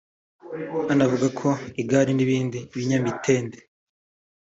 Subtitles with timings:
[0.91, 1.49] Anavuga ko
[1.81, 3.57] igare n’ibindi binyamitende